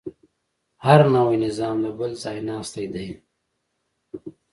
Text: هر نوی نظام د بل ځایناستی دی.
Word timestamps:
هر 0.85 1.01
نوی 1.15 1.37
نظام 1.45 1.75
د 1.83 1.87
بل 1.99 2.11
ځایناستی 2.23 2.85
دی. 2.93 3.07